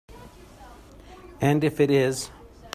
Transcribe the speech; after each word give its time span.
And 1.39 1.63
if 1.63 1.79
it 1.79 1.91
is? 1.91 2.31